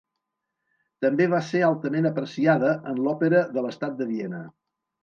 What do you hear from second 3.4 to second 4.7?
de l'Estat de Viena.